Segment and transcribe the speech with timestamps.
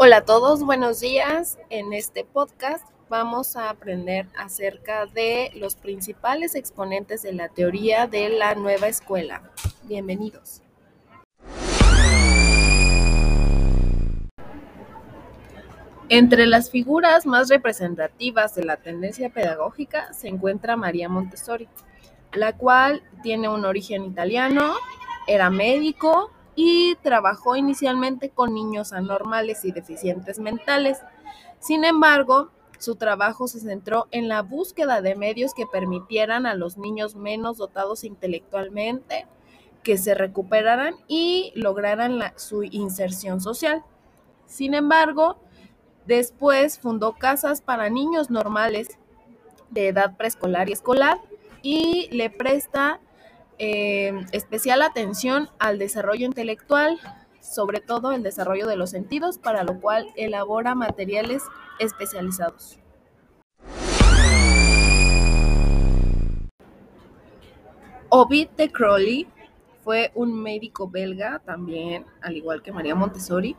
[0.00, 1.58] Hola a todos, buenos días.
[1.70, 8.28] En este podcast vamos a aprender acerca de los principales exponentes de la teoría de
[8.28, 9.42] la nueva escuela.
[9.82, 10.62] Bienvenidos.
[16.08, 21.68] Entre las figuras más representativas de la tendencia pedagógica se encuentra María Montessori,
[22.34, 24.74] la cual tiene un origen italiano,
[25.26, 26.30] era médico,
[26.60, 30.98] y trabajó inicialmente con niños anormales y deficientes mentales.
[31.60, 32.50] Sin embargo,
[32.80, 37.58] su trabajo se centró en la búsqueda de medios que permitieran a los niños menos
[37.58, 39.28] dotados intelectualmente
[39.84, 43.84] que se recuperaran y lograran su inserción social.
[44.46, 45.38] Sin embargo,
[46.06, 48.98] después fundó casas para niños normales
[49.70, 51.20] de edad preescolar y escolar
[51.62, 53.00] y le presta
[53.58, 56.98] eh, especial atención al desarrollo intelectual,
[57.40, 61.42] sobre todo el desarrollo de los sentidos, para lo cual elabora materiales
[61.78, 62.78] especializados.
[68.10, 69.28] Ovid de Crowley
[69.84, 73.56] fue un médico belga también, al igual que María Montessori,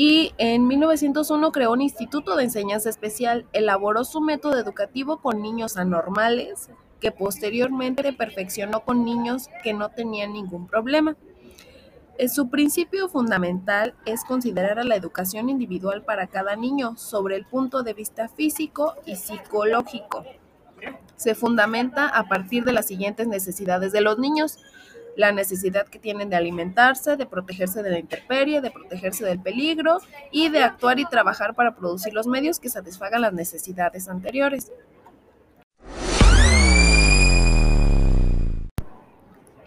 [0.00, 5.76] y en 1901 creó un instituto de enseñanza especial, elaboró su método educativo con niños
[5.76, 11.16] anormales, que posteriormente perfeccionó con niños que no tenían ningún problema.
[12.18, 17.46] Eh, su principio fundamental es considerar a la educación individual para cada niño sobre el
[17.46, 20.24] punto de vista físico y psicológico.
[21.14, 24.58] Se fundamenta a partir de las siguientes necesidades de los niños.
[25.16, 29.98] La necesidad que tienen de alimentarse, de protegerse de la intemperie, de protegerse del peligro
[30.30, 34.72] y de actuar y trabajar para producir los medios que satisfagan las necesidades anteriores.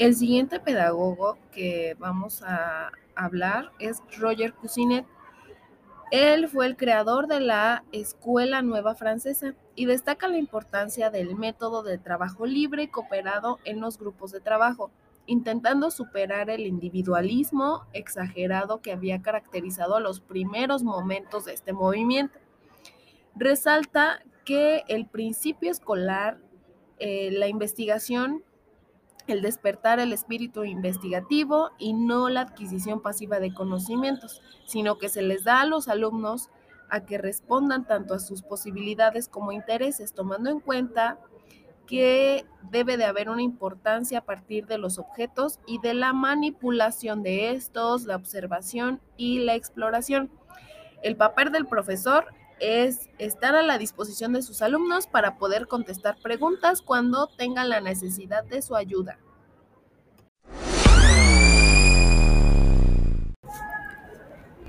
[0.02, 5.06] El siguiente pedagogo que vamos a hablar es Roger Cousinet.
[6.10, 11.84] Él fue el creador de la Escuela Nueva Francesa y destaca la importancia del método
[11.84, 14.90] de trabajo libre y cooperado en los grupos de trabajo,
[15.28, 22.40] intentando superar el individualismo exagerado que había caracterizado los primeros momentos de este movimiento.
[23.36, 26.40] Resalta que el principio escolar,
[26.98, 28.44] eh, la investigación
[29.28, 35.22] el despertar el espíritu investigativo y no la adquisición pasiva de conocimientos, sino que se
[35.22, 36.50] les da a los alumnos
[36.90, 41.20] a que respondan tanto a sus posibilidades como intereses, tomando en cuenta
[41.88, 47.24] que debe de haber una importancia a partir de los objetos y de la manipulación
[47.24, 50.32] de estos, la observación y la exploración.
[51.02, 52.28] El papel del profesor
[52.62, 57.82] es estar a la disposición de sus alumnos para poder contestar preguntas cuando tengan la
[57.82, 59.20] necesidad de su ayuda.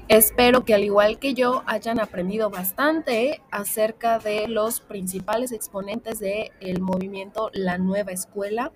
[0.08, 6.80] Espero que al igual que yo hayan aprendido bastante acerca de los principales exponentes del
[6.80, 8.72] movimiento La Nueva Escuela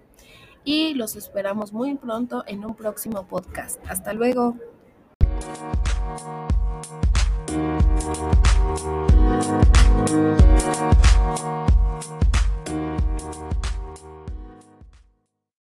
[0.64, 3.80] y los esperamos muy pronto en un próximo podcast.
[3.86, 4.56] Hasta luego.
[7.98, 9.15] Thank you.